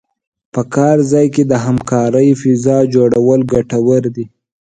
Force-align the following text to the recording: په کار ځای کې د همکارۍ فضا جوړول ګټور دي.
په 0.53 0.61
کار 0.75 0.97
ځای 1.11 1.27
کې 1.35 1.43
د 1.45 1.53
همکارۍ 1.65 2.29
فضا 2.41 2.77
جوړول 2.93 3.39
ګټور 3.53 4.03
دي. 4.15 4.25